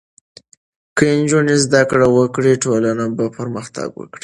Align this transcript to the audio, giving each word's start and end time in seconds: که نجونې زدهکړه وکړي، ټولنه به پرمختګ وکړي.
که 0.97 1.03
نجونې 1.17 1.55
زدهکړه 1.65 2.07
وکړي، 2.11 2.53
ټولنه 2.63 3.05
به 3.17 3.25
پرمختګ 3.37 3.89
وکړي. 3.95 4.19